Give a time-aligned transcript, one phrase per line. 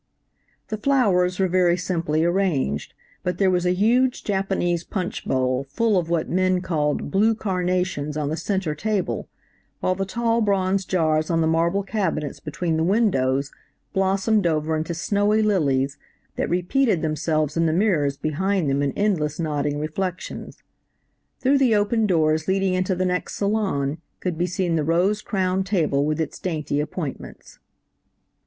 [0.69, 5.95] "The flowers were very simply arranged, but there was a huge Japanese punch bowl full
[5.95, 9.29] of what Min called "blue carnations" on the center table,
[9.79, 13.51] while the tall bronze jars on the marble cabinets between the windows
[13.93, 15.99] blossomed over into snowy lilies,
[16.35, 20.63] that repeated themselves in the mirrors behind them in endless nodding reflections.
[21.41, 25.67] Through the open doors leading into the next salon could be seen the rose crowned
[25.67, 27.59] table with its dainty appointments.